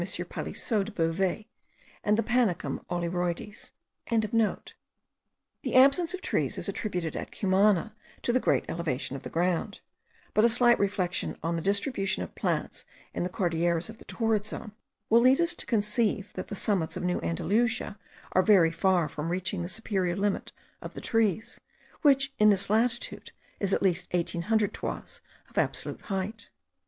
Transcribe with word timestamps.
Palissot 0.29 0.85
de 0.87 0.91
Beauvais; 0.91 1.45
and 2.03 2.17
the 2.17 2.23
Panicum 2.23 2.83
olyroides.) 2.89 3.71
The 4.09 5.75
absence 5.75 6.15
of 6.15 6.21
trees 6.21 6.57
is 6.57 6.67
attributed 6.67 7.15
at 7.15 7.31
Cumana 7.31 7.93
to 8.23 8.33
the 8.33 8.39
great 8.39 8.65
elevation 8.67 9.15
of 9.15 9.21
the 9.21 9.29
ground; 9.29 9.81
but 10.33 10.43
a 10.43 10.49
slight 10.49 10.79
reflection 10.79 11.37
on 11.43 11.55
the 11.55 11.61
distribution 11.61 12.23
of 12.23 12.33
plants 12.33 12.83
in 13.13 13.21
the 13.21 13.29
Cordilleras 13.29 13.91
of 13.91 13.99
the 13.99 14.05
torrid 14.05 14.43
zone 14.43 14.71
will 15.07 15.21
lead 15.21 15.39
us 15.39 15.53
to 15.53 15.67
conceive 15.67 16.33
that 16.33 16.47
the 16.47 16.55
summits 16.55 16.97
of 16.97 17.03
New 17.03 17.21
Andalusia 17.21 17.99
are 18.31 18.41
very 18.41 18.71
far 18.71 19.07
from 19.07 19.29
reaching 19.29 19.61
the 19.61 19.69
superior 19.69 20.15
limit 20.15 20.51
of 20.81 20.95
the 20.95 21.01
trees, 21.01 21.59
which 22.01 22.33
in 22.39 22.49
this 22.49 22.71
latitude 22.71 23.33
is 23.59 23.71
at 23.71 23.83
least 23.83 24.07
1800 24.11 24.73
toises 24.73 25.21
of 25.47 25.59
absolute 25.59 26.01
height. 26.09 26.49